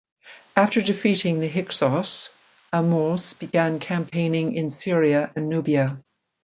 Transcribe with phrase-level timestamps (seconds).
[0.55, 2.33] After defeating the Hyksos,
[2.73, 5.99] Ahmose began campaigning in Syria and Nubia.